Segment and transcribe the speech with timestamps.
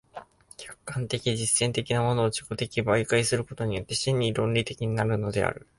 [0.57, 5.69] 客観的実証的なものを自己に媒介することによって真に論理的になるのである。